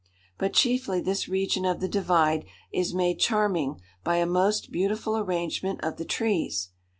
[0.39, 5.79] But chiefly this region of the divide is made charming by a most beautiful arrangement
[5.83, 6.69] of the trees.